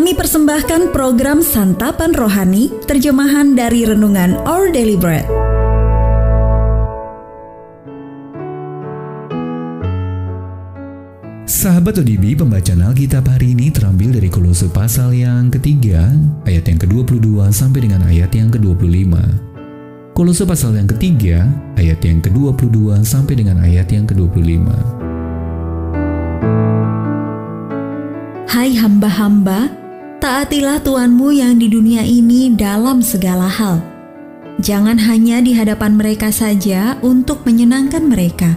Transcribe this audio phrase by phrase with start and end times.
[0.00, 5.28] Kami persembahkan program Santapan Rohani, terjemahan dari Renungan Our Daily Bread.
[11.44, 16.08] Sahabat ODB, pembacaan Alkitab hari ini terambil dari Kolose pasal yang ketiga,
[16.48, 19.12] ayat yang ke-22 sampai dengan ayat yang ke-25.
[20.16, 21.44] Kolose pasal yang ketiga,
[21.76, 24.64] ayat yang ke-22 sampai dengan ayat yang ke-25.
[28.48, 29.79] Hai hamba-hamba,
[30.20, 33.80] taatilah Tuhanmu yang di dunia ini dalam segala hal.
[34.60, 38.52] Jangan hanya di hadapan mereka saja untuk menyenangkan mereka,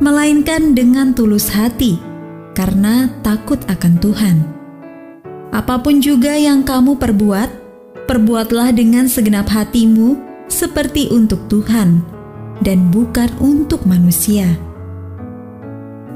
[0.00, 2.00] melainkan dengan tulus hati,
[2.56, 4.36] karena takut akan Tuhan.
[5.52, 7.52] Apa pun juga yang kamu perbuat,
[8.08, 10.16] perbuatlah dengan segenap hatimu
[10.48, 12.00] seperti untuk Tuhan
[12.64, 14.56] dan bukan untuk manusia.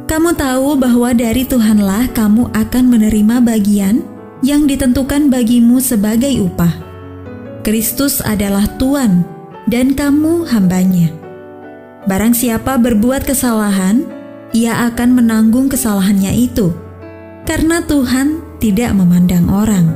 [0.09, 4.12] Kamu tahu bahwa dari Tuhanlah kamu akan menerima bagian
[4.43, 6.75] yang ditentukan bagimu sebagai upah.
[7.63, 9.23] Kristus adalah Tuhan
[9.71, 11.15] dan kamu hambanya.
[12.11, 14.03] Barang siapa berbuat kesalahan,
[14.51, 16.75] ia akan menanggung kesalahannya itu,
[17.47, 19.87] karena Tuhan tidak memandang orang.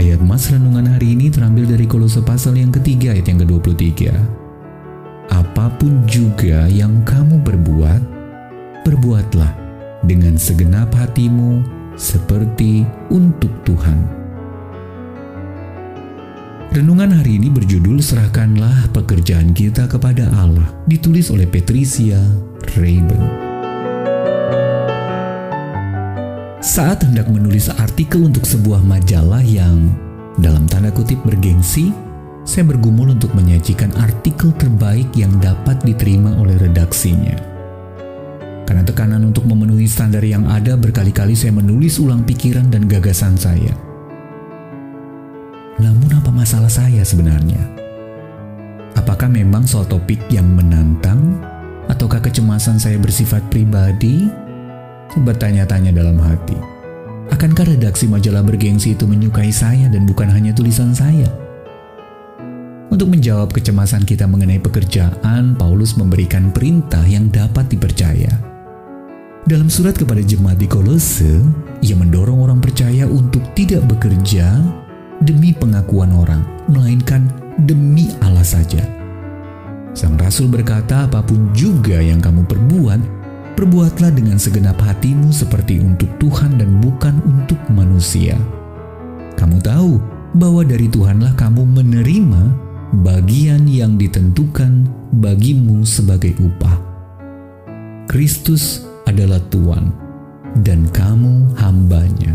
[0.00, 3.92] Ayat Mas Renungan hari ini terambil dari Kolose pasal yang ketiga ayat yang ke-23.
[5.28, 8.00] Apa pun juga yang kamu berbuat,
[8.88, 9.63] perbuatlah
[10.04, 11.64] dengan segenap hatimu
[11.96, 14.24] seperti untuk Tuhan
[16.74, 22.18] Renungan hari ini berjudul Serahkanlah pekerjaan kita kepada Allah, ditulis oleh Patricia
[22.74, 23.22] Rayben.
[26.58, 29.86] Saat hendak menulis artikel untuk sebuah majalah yang
[30.34, 31.94] dalam tanda kutip bergengsi,
[32.42, 36.93] saya bergumul untuk menyajikan artikel terbaik yang dapat diterima oleh redaksinya.
[39.94, 43.94] Standar yang ada, berkali-kali saya menulis ulang pikiran dan gagasan saya
[45.78, 47.58] namun apa masalah saya sebenarnya?
[48.94, 51.42] Apakah memang soal topik yang menantang?
[51.90, 54.30] Ataukah kecemasan saya bersifat pribadi?
[55.18, 56.56] Bertanya-tanya dalam hati.
[57.28, 61.26] Akankah redaksi majalah bergengsi itu menyukai saya dan bukan hanya tulisan saya?
[62.88, 68.53] Untuk menjawab kecemasan kita mengenai pekerjaan, Paulus memberikan perintah yang dapat dipercaya.
[69.44, 71.44] Dalam surat kepada jemaat di Kolose,
[71.84, 74.56] ia mendorong orang percaya untuk tidak bekerja
[75.20, 77.28] demi pengakuan orang, melainkan
[77.60, 78.80] demi Allah saja.
[79.92, 83.00] Sang Rasul berkata, "Apa pun juga yang kamu perbuat,
[83.52, 88.40] perbuatlah dengan segenap hatimu seperti untuk Tuhan dan bukan untuk manusia."
[89.36, 90.00] Kamu tahu
[90.40, 92.42] bahwa dari Tuhanlah kamu menerima
[93.04, 94.88] bagian yang ditentukan
[95.20, 96.80] bagimu sebagai upah.
[98.08, 99.94] Kristus adalah Tuhan,
[100.66, 102.34] dan kamu hambanya.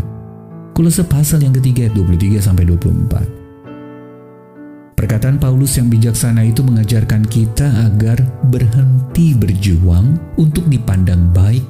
[0.72, 4.96] Kolose pasal yang ketiga ayat 23 sampai 24.
[4.96, 11.64] Perkataan Paulus yang bijaksana itu mengajarkan kita agar berhenti berjuang untuk dipandang baik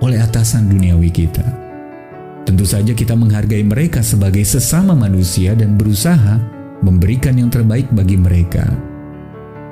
[0.00, 1.44] oleh atasan duniawi kita.
[2.44, 6.40] Tentu saja kita menghargai mereka sebagai sesama manusia dan berusaha
[6.80, 8.64] memberikan yang terbaik bagi mereka.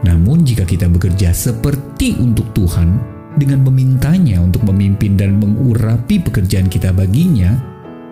[0.05, 6.91] Namun jika kita bekerja seperti untuk Tuhan dengan memintanya untuk memimpin dan mengurapi pekerjaan kita
[6.91, 7.55] baginya,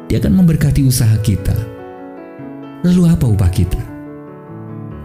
[0.06, 1.54] dia akan memberkati usaha kita.
[2.86, 3.82] Lalu apa upah kita?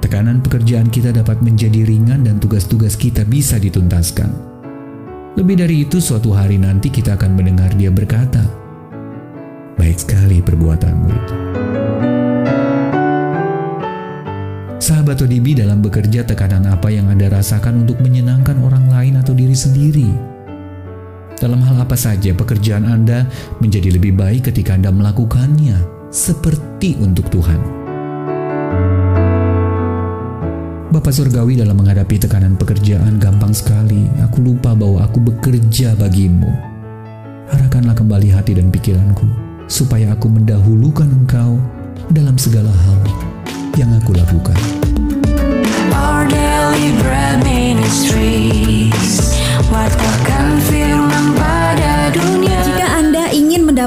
[0.01, 4.29] Tekanan pekerjaan kita dapat menjadi ringan dan tugas-tugas kita bisa dituntaskan.
[5.37, 8.43] Lebih dari itu, suatu hari nanti kita akan mendengar dia berkata,
[9.81, 11.35] Baik sekali perbuatanmu itu.
[14.81, 19.10] Sahabat ODB dalam bekerja tekanan apa yang Anda rasakan untuk menyenangkan orang lain
[19.61, 20.09] sendiri?
[21.37, 23.29] Dalam hal apa saja pekerjaan Anda
[23.61, 25.77] menjadi lebih baik ketika Anda melakukannya
[26.09, 27.81] seperti untuk Tuhan.
[30.91, 34.05] Bapak Surgawi dalam menghadapi tekanan pekerjaan gampang sekali.
[34.27, 36.51] Aku lupa bahwa aku bekerja bagimu.
[37.47, 39.23] Arahkanlah kembali hati dan pikiranku,
[39.71, 41.57] supaya aku mendahulukan engkau
[42.11, 43.01] dalam segala hal
[43.79, 44.59] yang aku lakukan.
[45.95, 49.10] Our daily bread ministries,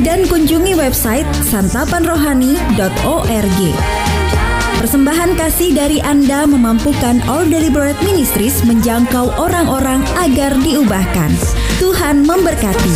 [0.00, 3.60] dan kunjungi website santapanrohani.org.
[4.80, 11.36] Persembahan kasih dari Anda memampukan All Deliberate Ministries menjangkau orang-orang agar diubahkan.
[11.78, 12.92] Tuhan memberkati.